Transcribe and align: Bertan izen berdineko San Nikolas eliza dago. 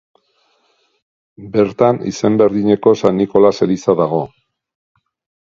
Bertan 1.55 1.99
izen 2.13 2.39
berdineko 2.43 2.95
San 3.03 3.21
Nikolas 3.25 3.53
eliza 3.69 3.97
dago. 4.03 4.25